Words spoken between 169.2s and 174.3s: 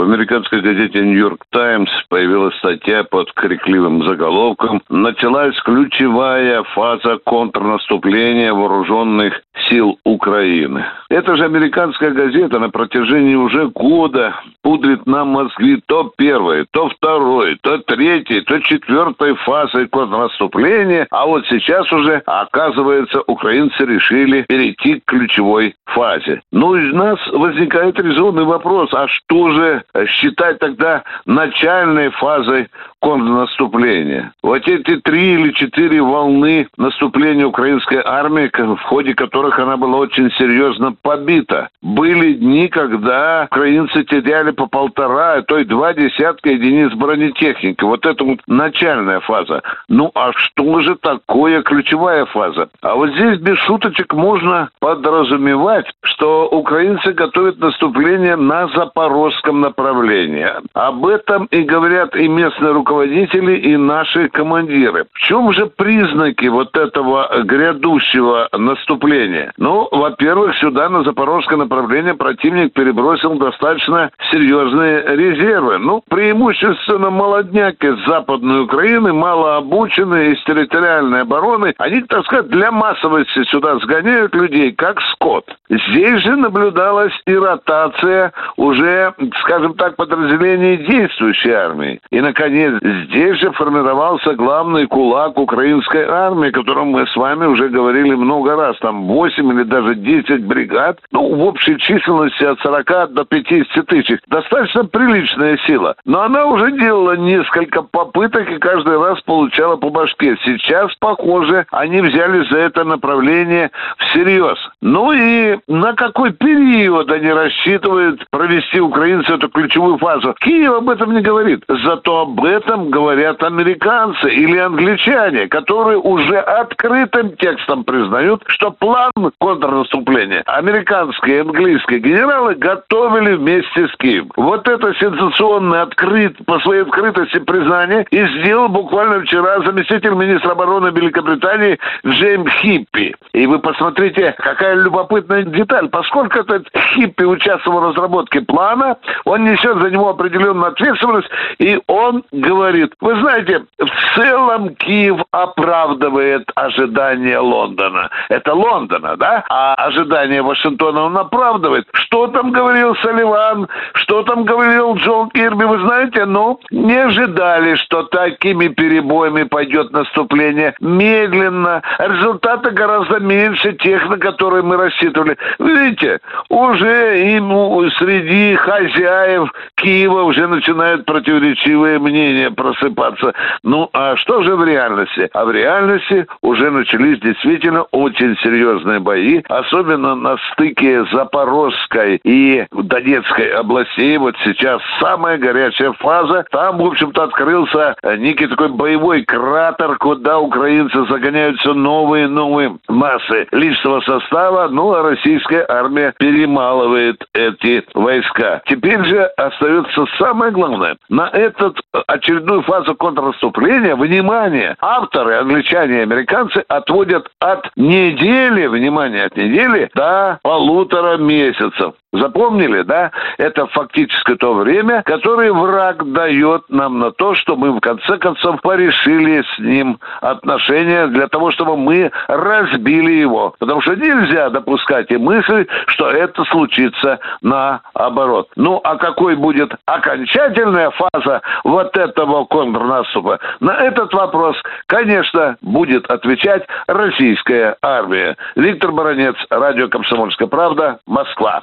пойдет наступление. Медленно. Результаты гораздо меньше тех, на